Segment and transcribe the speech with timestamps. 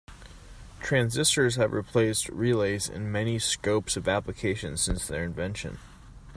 [0.79, 5.77] Transistors have replaced relays in many scopes of application since their invention.